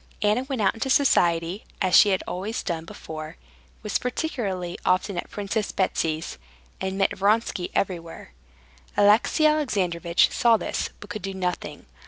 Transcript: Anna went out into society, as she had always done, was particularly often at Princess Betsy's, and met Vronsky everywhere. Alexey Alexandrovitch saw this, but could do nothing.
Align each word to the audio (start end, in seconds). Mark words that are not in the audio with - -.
Anna 0.23 0.41
went 0.45 0.63
out 0.63 0.73
into 0.73 0.89
society, 0.89 1.63
as 1.79 1.93
she 1.95 2.09
had 2.09 2.23
always 2.27 2.63
done, 2.63 2.87
was 3.83 3.99
particularly 3.99 4.79
often 4.83 5.15
at 5.15 5.29
Princess 5.29 5.71
Betsy's, 5.71 6.39
and 6.81 6.97
met 6.97 7.15
Vronsky 7.15 7.69
everywhere. 7.75 8.31
Alexey 8.97 9.45
Alexandrovitch 9.45 10.31
saw 10.31 10.57
this, 10.57 10.89
but 10.99 11.11
could 11.11 11.21
do 11.21 11.35
nothing. 11.35 11.85